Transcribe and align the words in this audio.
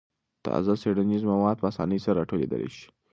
تازه 0.45 0.73
څېړنیز 0.81 1.23
مواد 1.31 1.57
په 1.59 1.67
اسانۍ 1.71 1.99
سره 2.05 2.17
راټولېدای 2.19 2.65
شي. 2.75 2.85